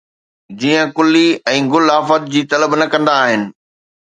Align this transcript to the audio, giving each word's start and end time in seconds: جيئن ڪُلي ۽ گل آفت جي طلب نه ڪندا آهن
جيئن 0.61 0.87
ڪُلي 0.97 1.21
۽ 1.51 1.57
گل 1.75 1.85
آفت 1.97 2.23
جي 2.33 2.41
طلب 2.55 2.71
نه 2.79 2.85
ڪندا 2.95 3.13
آهن 3.27 3.41